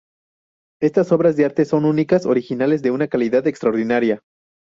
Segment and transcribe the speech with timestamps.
[0.81, 4.23] Estas obras de arte son únicas, originales, de una calidad extraordinaria.